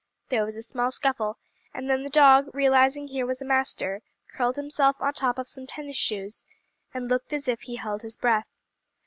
There 0.29 0.43
was 0.43 0.57
a 0.57 0.63
small 0.63 0.89
scuffle; 0.89 1.37
and 1.75 1.87
then 1.87 2.01
the 2.01 2.09
dog, 2.09 2.49
realizing 2.55 3.07
here 3.09 3.27
was 3.27 3.39
a 3.39 3.45
master, 3.45 4.01
curled 4.33 4.55
himself 4.55 4.99
on 4.99 5.13
top 5.13 5.37
of 5.37 5.45
some 5.45 5.67
tennis 5.67 5.95
shoes, 5.95 6.43
and 6.91 7.07
looked 7.07 7.33
as 7.33 7.47
if 7.47 7.61
he 7.61 7.75
held 7.75 8.01
his 8.01 8.17
breath. 8.17 8.47